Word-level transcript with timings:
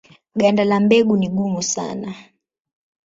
Ganda 0.35 0.65
la 0.65 0.79
mbegu 0.79 1.17
ni 1.17 1.29
gumu 1.29 1.61
sana. 1.63 2.15